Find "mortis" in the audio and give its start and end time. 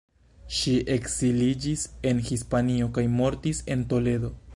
3.19-3.61